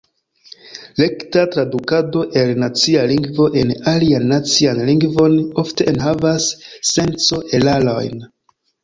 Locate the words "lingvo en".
3.11-3.73